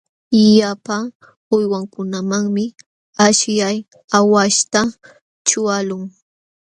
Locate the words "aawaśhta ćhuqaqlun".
4.17-6.03